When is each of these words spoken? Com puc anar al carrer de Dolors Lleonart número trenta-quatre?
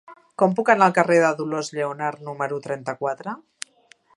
Com 0.43 0.53
puc 0.59 0.69
anar 0.73 0.87
al 0.91 0.95
carrer 0.95 1.17
de 1.25 1.29
Dolors 1.41 1.69
Lleonart 1.79 2.25
número 2.31 2.59
trenta-quatre? 2.67 3.37